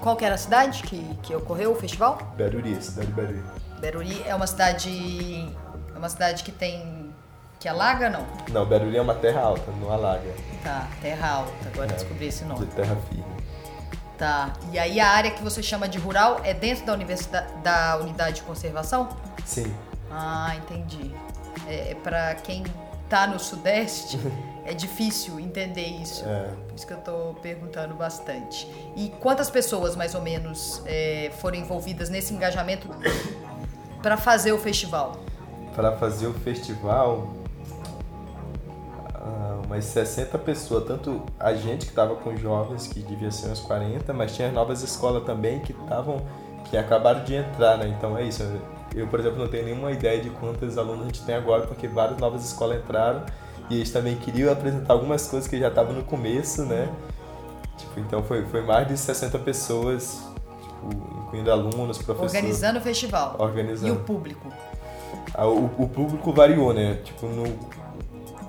[0.00, 2.32] Qual que era a cidade que, que ocorreu o festival?
[2.36, 3.42] Beruri, cidade de Beruri.
[3.80, 5.48] Beruri é uma cidade.
[5.94, 6.97] É uma cidade que tem.
[7.58, 8.26] Que alaga não?
[8.50, 10.32] Não, Beruri é uma terra alta, não alaga.
[10.62, 12.66] Tá, terra alta, agora É, descobri esse nome.
[12.66, 13.24] De terra firme.
[14.16, 14.52] Tá.
[14.72, 18.36] E aí a área que você chama de rural é dentro da universidade da unidade
[18.36, 19.08] de conservação?
[19.44, 19.72] Sim.
[20.10, 21.14] Ah, entendi.
[21.68, 22.64] É, para quem
[23.08, 24.18] tá no sudeste,
[24.64, 26.24] é difícil entender isso.
[26.26, 26.50] É.
[26.68, 28.68] Por isso que eu tô perguntando bastante.
[28.96, 32.88] E quantas pessoas, mais ou menos, é, foram envolvidas nesse engajamento
[34.02, 35.16] para fazer o festival?
[35.76, 37.28] Para fazer o festival,
[39.68, 44.12] umas 60 pessoas, tanto a gente que estava com jovens, que devia ser uns 40,
[44.14, 46.22] mas tinha novas escolas também que estavam,
[46.64, 47.94] que acabaram de entrar, né?
[47.96, 48.42] Então é isso.
[48.94, 51.86] Eu, por exemplo, não tenho nenhuma ideia de quantos alunos a gente tem agora, porque
[51.86, 53.22] várias novas escolas entraram
[53.68, 56.88] e eles também queriam apresentar algumas coisas que já estavam no começo, né?
[57.76, 60.22] Tipo, então foi, foi mais de 60 pessoas,
[60.62, 60.88] tipo,
[61.26, 62.34] incluindo alunos, professores.
[62.34, 63.36] Organizando o festival.
[63.38, 63.88] Organizando.
[63.88, 64.48] E o público?
[65.34, 67.00] Ah, O, o público variou, né?
[67.04, 67.44] Tipo, no,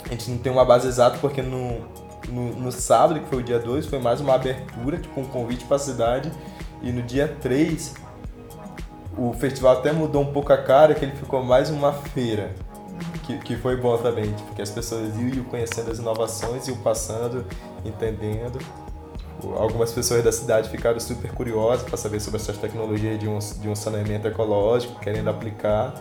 [0.09, 1.81] a gente não tem uma base exata porque no,
[2.27, 5.65] no, no sábado, que foi o dia 2, foi mais uma abertura, tipo um convite
[5.65, 6.31] para a cidade.
[6.81, 7.93] E no dia 3,
[9.17, 12.55] o festival até mudou um pouco a cara, que ele ficou mais uma feira.
[13.23, 17.45] Que, que foi bom também, tipo, que as pessoas iam, conhecendo as inovações, iam passando,
[17.85, 18.59] entendendo.
[19.55, 23.69] Algumas pessoas da cidade ficaram super curiosas para saber sobre essas tecnologias de um, de
[23.69, 25.93] um saneamento ecológico, querendo aplicar.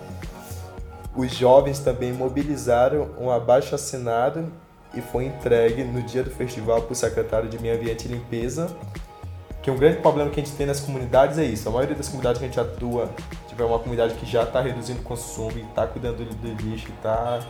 [1.17, 4.53] Os jovens também mobilizaram um abaixo assinado
[4.95, 8.69] e foi entregue no dia do festival para o secretário de Meio Ambiente e Limpeza.
[9.61, 11.69] Que um grande problema que a gente tem nas comunidades é isso.
[11.69, 13.11] A maioria das comunidades que a gente atua,
[13.49, 16.89] tipo, é uma comunidade que já está reduzindo o consumo e está cuidando do lixo,
[16.91, 17.41] está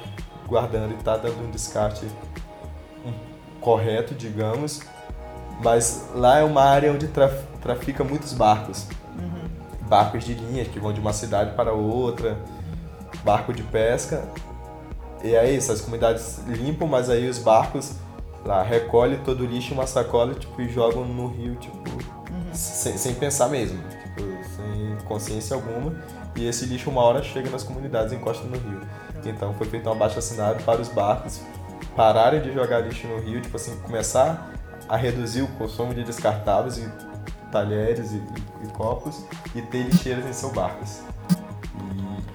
[0.47, 2.07] guardando e está dando um descarte
[3.61, 4.81] correto, digamos.
[5.63, 8.87] Mas lá é uma área onde traf- trafica muitos barcos.
[9.83, 12.39] Barcos de linha que vão de uma cidade para outra,
[13.25, 14.23] barco de pesca.
[15.23, 17.93] E é isso, as comunidades limpam, mas aí os barcos
[18.45, 21.79] lá recolhem todo o lixo em uma sacola tipo, e jogam no rio, tipo,
[22.53, 24.23] sem, sem pensar mesmo, tipo,
[24.57, 25.93] sem consciência alguma.
[26.37, 28.81] E esse lixo uma hora chega nas comunidades e encosta no rio.
[29.25, 31.41] Então foi feito um abaixo assinado para os barcos
[31.97, 34.53] pararem de jogar lixo no rio, tipo assim, começar
[34.89, 36.89] a reduzir o consumo de descartáveis e
[37.51, 41.01] talheres e, e- e copos e ter lixeiras em seus barcos.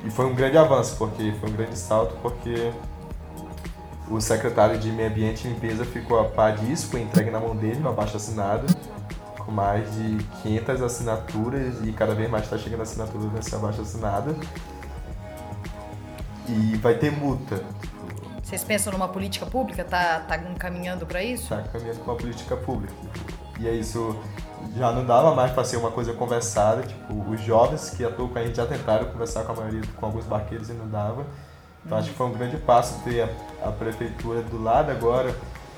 [0.04, 2.72] E, foi um grande avanço, porque foi um grande salto, porque
[4.10, 7.56] o secretário de Meio Ambiente e Limpeza ficou a par disso, foi entregue na mão
[7.56, 8.68] dele, um abaixo assinado,
[9.38, 14.36] com mais de 500 assinaturas e cada vez mais está chegando assinatura nesse abaixo assinado.
[16.48, 17.64] E vai ter multa.
[18.44, 19.84] Vocês pensam numa política pública?
[19.84, 21.54] Tá, tá encaminhando para isso?
[21.54, 22.94] está caminhando com a política pública.
[23.60, 24.16] E é isso,
[24.76, 28.40] já não dava mais para ser uma coisa conversada, tipo, os jovens que atuam com
[28.40, 31.26] a gente já tentaram conversar com a maioria, com alguns barqueiros e não dava.
[31.86, 35.36] Então acho que foi um grande passo ter a, a prefeitura do lado agora,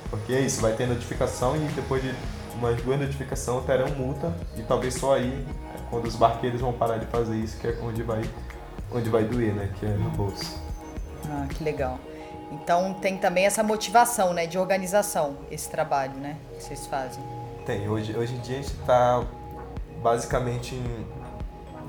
[0.09, 2.13] porque é isso, vai ter notificação e depois de
[2.55, 5.45] umas duas notificações terão multa e talvez só aí,
[5.89, 8.21] quando os barqueiros vão parar de fazer isso, que é onde vai,
[8.93, 10.61] onde vai doer, né, que é no bolso.
[11.29, 11.99] Ah, que legal.
[12.51, 17.44] Então tem também essa motivação, né, de organização, esse trabalho, né, que vocês fazem.
[17.65, 19.23] Tem, hoje, hoje em dia a gente está
[20.01, 21.05] basicamente em-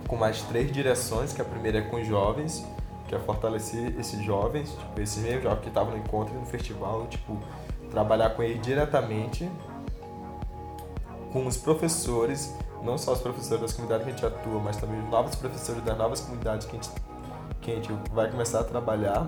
[0.08, 2.64] com mais três direções, que a primeira é com jovens,
[3.06, 7.06] que é fortalecer esses jovens, tipo, esses mesmos que estavam no encontro e no festival,
[7.08, 7.38] tipo,
[7.90, 9.50] trabalhar com eles diretamente,
[11.32, 14.98] com os professores, não só os professores das comunidades que a gente atua, mas também
[15.00, 16.90] os novos professores das novas comunidades que a gente,
[17.60, 19.26] que a gente vai começar a trabalhar,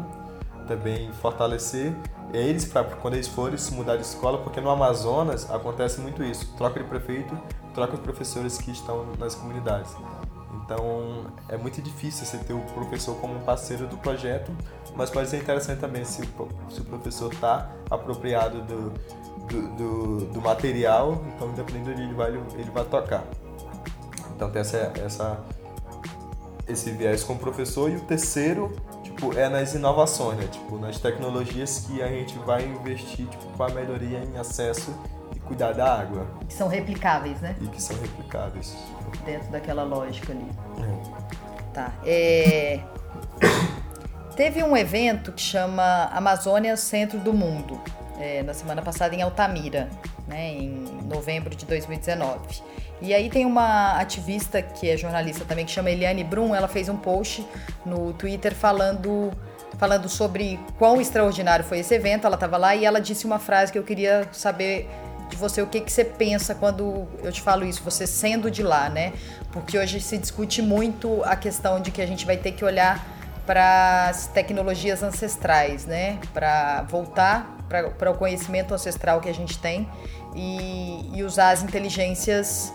[0.69, 1.93] também fortalecer
[2.33, 6.55] eles para quando eles forem se mudar de escola, porque no Amazonas acontece muito isso,
[6.57, 7.37] troca de prefeito,
[7.75, 9.91] troca de professores que estão nas comunidades.
[10.63, 14.53] Então é muito difícil você ter o professor como um parceiro do projeto,
[14.95, 16.23] mas pode ser interessante também se
[16.69, 18.93] se o professor está apropriado do,
[19.49, 23.25] do, do, do material, então dependendo de onde ele vai, ele vai tocar.
[24.39, 25.41] Então tem essa, essa,
[26.69, 27.91] esse viés com o professor.
[27.91, 28.73] E o terceiro,
[29.19, 30.47] tipo, é nas inovações, né?
[30.47, 34.95] Tipo, nas tecnologias que a gente vai investir, tipo, para melhoria em acesso
[35.35, 36.27] e cuidar da água.
[36.49, 38.77] Que são replicáveis, né, E que são replicáveis.
[39.25, 40.47] dentro daquela lógica ali.
[40.81, 41.73] É.
[41.75, 41.93] Tá.
[42.05, 42.81] É...
[44.37, 47.81] Teve um evento que chama Amazônia Centro do Mundo,
[48.21, 49.89] é, na semana passada em Altamira,
[50.29, 52.63] né, em novembro de 2019.
[53.01, 56.89] E aí tem uma ativista que é jornalista também, que chama Eliane Brum, ela fez
[56.89, 57.47] um post
[57.87, 59.31] no Twitter falando,
[59.79, 63.71] falando sobre quão extraordinário foi esse evento, ela estava lá e ela disse uma frase
[63.71, 64.89] que eu queria saber
[65.29, 68.63] de você o que, que você pensa quando eu te falo isso, você sendo de
[68.63, 69.13] lá, né?
[69.53, 73.07] Porque hoje se discute muito a questão de que a gente vai ter que olhar
[73.47, 76.19] para as tecnologias ancestrais, né?
[76.33, 79.89] Para voltar para o conhecimento ancestral que a gente tem
[80.35, 82.73] e, e usar as inteligências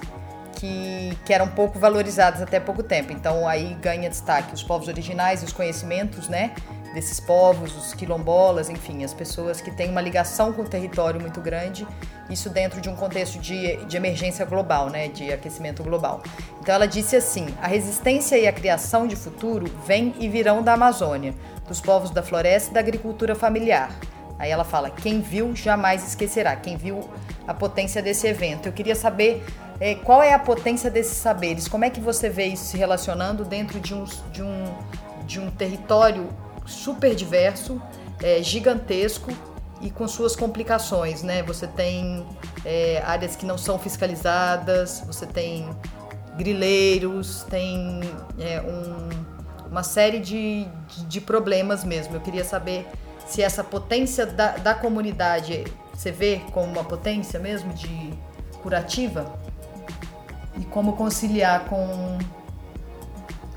[0.63, 3.11] que, que eram pouco valorizadas até pouco tempo.
[3.11, 6.53] Então aí ganha destaque os povos originais os conhecimentos, né?
[6.93, 11.41] Desses povos, os quilombolas, enfim, as pessoas que têm uma ligação com o território muito
[11.41, 11.87] grande,
[12.29, 15.07] isso dentro de um contexto de, de emergência global, né?
[15.07, 16.21] De aquecimento global.
[16.61, 20.73] Então ela disse assim: a resistência e a criação de futuro vêm e virão da
[20.73, 21.33] Amazônia,
[21.67, 23.91] dos povos da floresta e da agricultura familiar.
[24.37, 26.55] Aí ela fala: quem viu jamais esquecerá.
[26.55, 27.09] Quem viu
[27.47, 28.67] a potência desse evento.
[28.67, 29.43] Eu queria saber
[29.79, 31.67] é, qual é a potência desses saberes.
[31.67, 34.73] Como é que você vê isso se relacionando dentro de um, de um,
[35.25, 36.29] de um território
[36.65, 37.81] super diverso,
[38.21, 39.31] é, gigantesco
[39.81, 41.43] e com suas complicações, né?
[41.43, 42.25] Você tem
[42.63, 45.69] é, áreas que não são fiscalizadas, você tem
[46.37, 47.99] grileiros, tem
[48.39, 49.09] é, um,
[49.69, 52.15] uma série de, de, de problemas mesmo.
[52.15, 52.87] Eu queria saber
[53.25, 58.13] se essa potência da, da comunidade você vê como uma potência mesmo de
[58.61, 59.31] curativa
[60.59, 62.17] e como conciliar com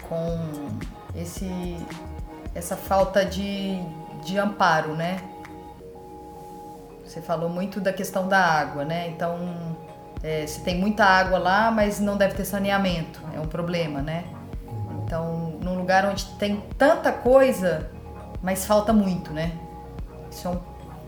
[0.09, 0.38] com
[1.14, 1.76] esse
[2.55, 3.79] essa falta de,
[4.24, 5.20] de amparo, né?
[7.05, 9.09] Você falou muito da questão da água, né?
[9.09, 9.76] Então,
[10.22, 14.24] é, se tem muita água lá, mas não deve ter saneamento, é um problema, né?
[15.05, 17.90] Então, num lugar onde tem tanta coisa,
[18.46, 19.50] mas falta muito, né?
[20.30, 20.61] Isso é um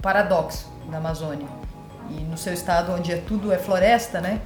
[0.03, 1.46] paradoxo da Amazônia.
[2.11, 4.40] E no seu estado, onde é, tudo é floresta, né?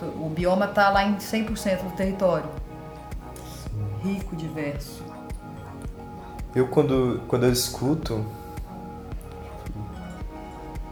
[0.00, 2.48] O bioma está lá em 100% do território.
[4.02, 5.04] Rico, diverso.
[6.54, 8.24] Eu, quando, quando eu escuto,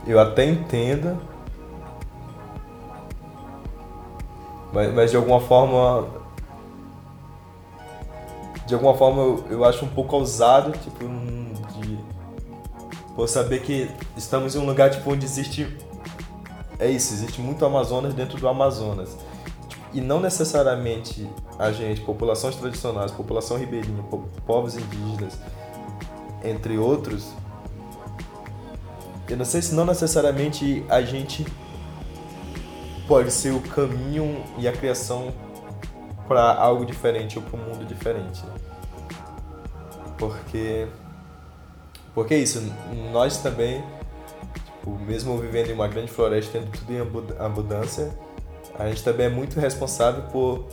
[0.06, 1.18] eu até entendo,
[4.74, 6.06] mas, mas de alguma forma
[8.70, 11.04] de alguma forma eu, eu acho um pouco ousado, tipo,
[13.16, 15.76] por saber que estamos em um lugar tipo, onde existe.
[16.78, 19.16] É isso, existe muito Amazonas dentro do Amazonas.
[19.92, 21.28] E não necessariamente
[21.58, 24.04] a gente, populações tradicionais, população ribeirinha,
[24.46, 25.36] povos indígenas,
[26.44, 27.32] entre outros.
[29.28, 31.44] Eu não sei se não necessariamente a gente
[33.08, 35.34] pode ser o caminho e a criação
[36.30, 38.40] para algo diferente ou para um mundo diferente.
[40.16, 40.86] Porque
[42.14, 42.72] porque é isso,
[43.12, 43.82] nós também,
[44.54, 47.00] tipo, mesmo vivendo em uma grande floresta, tendo tudo em
[47.44, 48.16] abundância,
[48.78, 50.66] a gente também é muito responsável por,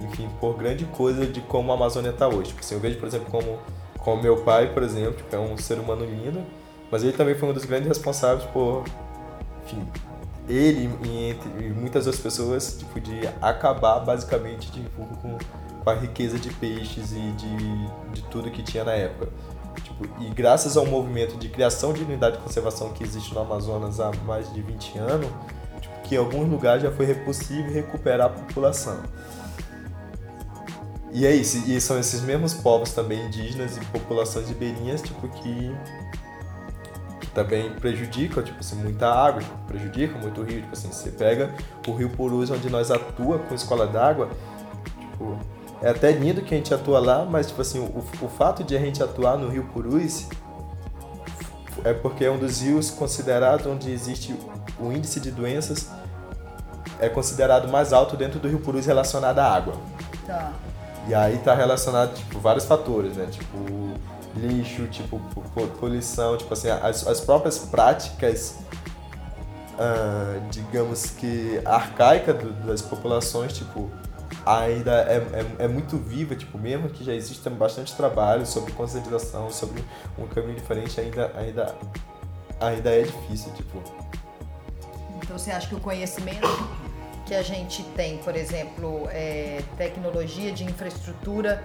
[0.00, 2.48] enfim, por grande coisa de como a Amazônia está hoje.
[2.48, 3.58] Tipo, assim, eu vejo, por exemplo, como,
[3.98, 6.42] como meu pai, por exemplo, tipo, é um ser humano lindo,
[6.90, 8.84] mas ele também foi um dos grandes responsáveis por,
[9.64, 9.86] enfim,
[10.48, 15.38] ele e, muitas outras pessoas, tipo, de acabar basicamente tipo, com,
[15.82, 19.28] com a riqueza de peixes e de, de tudo que tinha na época.
[19.82, 24.00] Tipo, e graças ao movimento de criação de unidade de conservação que existe no Amazonas
[24.00, 25.30] há mais de 20 anos,
[25.80, 28.98] tipo, que em alguns lugares já foi possível recuperar a população.
[31.12, 35.72] E é isso, e são esses mesmos povos também indígenas e populações ribeirinhas, tipo, que
[37.34, 41.52] também prejudicam, tipo assim, muita água, tipo, prejudicam muito o rio, tipo assim, você pega
[41.86, 44.30] o rio Purus, onde nós atua com escola d'água,
[45.00, 45.38] tipo,
[45.82, 48.76] é até lindo que a gente atua lá, mas tipo assim, o, o fato de
[48.76, 50.28] a gente atuar no Rio Purus
[51.84, 54.34] é porque é um dos rios considerado onde existe
[54.78, 55.90] o índice de doenças
[56.98, 59.74] é considerado mais alto dentro do Rio Purus relacionado à água.
[60.26, 60.52] Tá.
[61.06, 63.26] E aí tá relacionado tipo vários fatores, né?
[63.30, 63.58] Tipo
[64.36, 65.20] lixo, tipo
[65.78, 68.58] poluição, tipo assim, as, as próprias práticas
[69.74, 73.90] uh, digamos que arcaicas das populações, tipo
[74.44, 79.50] ainda é, é, é, muito viva, tipo, mesmo que já exista bastante trabalho sobre conscientização,
[79.50, 79.82] sobre
[80.18, 81.74] um caminho diferente, ainda, ainda,
[82.60, 83.82] ainda é difícil, tipo.
[85.22, 86.46] Então você acha que o conhecimento
[87.24, 91.62] que a gente tem, por exemplo, é, tecnologia de infraestrutura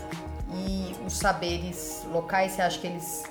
[0.54, 3.24] e os saberes locais, você acha que eles,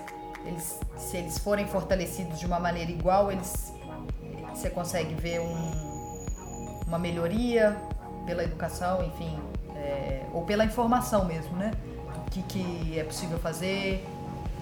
[0.44, 3.72] eles, se eles forem fortalecidos de uma maneira igual, eles,
[4.54, 6.24] você consegue ver um,
[6.86, 7.76] uma melhoria
[8.24, 9.38] pela educação, enfim,
[9.76, 11.72] é, ou pela informação mesmo, né?
[12.14, 14.04] Do que, que é possível fazer,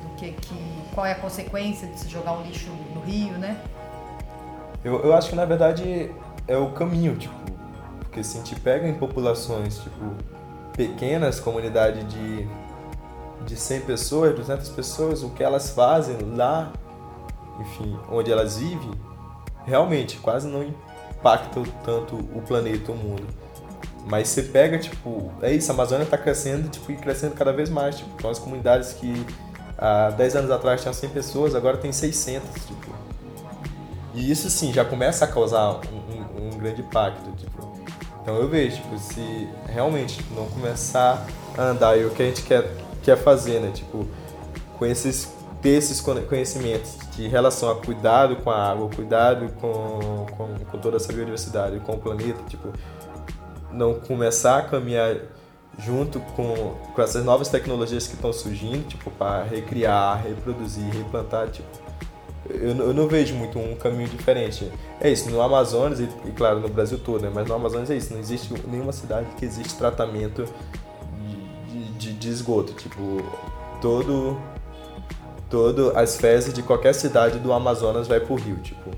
[0.02, 3.60] do que, que qual é a consequência de se jogar um lixo no rio, né?
[4.84, 6.10] Eu, eu acho que na verdade
[6.46, 7.34] é o caminho, tipo,
[8.00, 10.14] porque se a gente pega em populações, tipo,
[10.76, 12.46] pequenas, comunidade de,
[13.46, 16.72] de 100 pessoas, 200 pessoas, o que elas fazem lá,
[17.60, 18.92] enfim, onde elas vivem,
[19.64, 23.26] realmente quase não impactam tanto o planeta, o mundo.
[24.06, 27.68] Mas você pega, tipo, é isso, a Amazônia está crescendo tipo, e crescendo cada vez
[27.68, 27.96] mais.
[27.96, 29.26] Tipo, as comunidades que
[29.76, 32.48] há 10 anos atrás tinham 100 pessoas, agora tem 600.
[32.66, 32.94] Tipo.
[34.14, 37.32] E isso sim já começa a causar um, um, um grande impacto.
[37.32, 37.55] Tipo.
[38.26, 41.24] Então eu vejo, tipo, se realmente não começar
[41.56, 42.68] a andar e o que a gente quer,
[43.00, 43.70] quer fazer, né?
[43.72, 44.04] Tipo,
[44.76, 50.48] com esses, ter esses conhecimentos de relação a cuidado com a água, cuidado com, com,
[50.58, 52.72] com toda essa biodiversidade, com o planeta, tipo,
[53.70, 55.18] não começar a caminhar
[55.78, 61.85] junto com, com essas novas tecnologias que estão surgindo, tipo, para recriar, reproduzir, replantar, tipo,
[62.50, 64.70] eu, eu, não vejo muito um caminho diferente.
[65.00, 67.30] É isso, no Amazonas e, e claro, no Brasil todo, né?
[67.32, 70.44] mas no Amazonas é isso, não existe nenhuma cidade que existe tratamento
[71.68, 73.22] de, de, de esgoto, tipo,
[73.80, 74.36] todo
[75.48, 78.90] todo as fezes de qualquer cidade do Amazonas vai pro rio, tipo.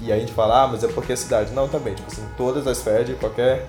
[0.00, 1.52] E aí a gente fala, ah, mas é porque a cidade.
[1.52, 3.66] Não, também, tipo assim, todas as fezes de qualquer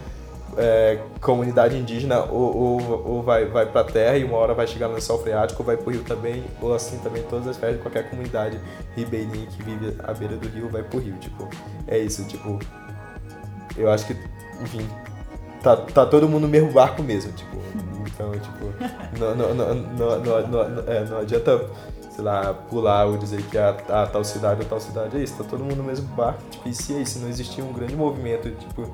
[0.58, 4.88] é, comunidade indígena ou, ou, ou, vai, vai pra terra e uma hora vai chegar
[4.88, 7.82] no lençol freático, ou vai pro rio também, ou assim também todas as fezes de
[7.82, 8.60] qualquer comunidade
[8.95, 11.47] ribeirinha que vive à beira do rio vai pro rio, tipo.
[11.88, 12.60] É isso, tipo.
[13.78, 14.16] Eu acho que,
[14.62, 14.88] enfim,
[15.62, 17.58] tá, tá todo mundo no mesmo barco mesmo, tipo.
[18.08, 18.74] Então, tipo,
[19.20, 21.70] não, não, não, não, não, não, é, não adianta
[22.16, 25.36] sei lá, pular ou dizer que a, a tal cidade ou tal cidade é isso,
[25.36, 27.93] tá todo mundo no mesmo barco, tipo, e se é isso, não existia um grande
[27.93, 28.89] movimento, tipo,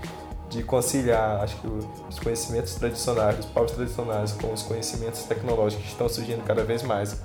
[0.51, 5.91] de conciliar, acho que os conhecimentos tradicionais, os povos tradicionais com os conhecimentos tecnológicos que
[5.91, 7.21] estão surgindo cada vez mais,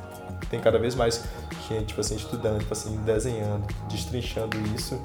[0.49, 1.25] tem cada vez mais
[1.69, 5.01] gente, tipo assim, estudando, tipo assim, desenhando, destrinchando isso,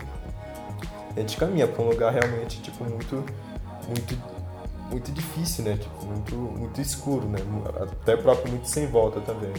[1.16, 3.26] a gente caminha para um lugar realmente, tipo, muito,
[3.88, 4.18] muito,
[4.92, 7.40] muito difícil, né, tipo, muito, muito escuro, né,
[7.82, 9.52] até próprio muito sem volta também.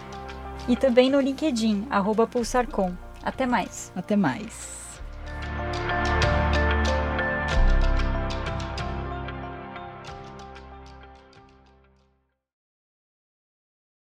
[0.70, 2.94] E também no LinkedIn, arroba Pulsar Com.
[3.22, 3.92] Até mais.
[3.94, 4.72] Até mais.